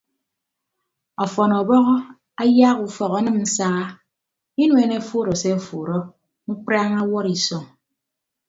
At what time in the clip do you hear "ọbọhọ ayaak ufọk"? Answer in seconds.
1.61-3.13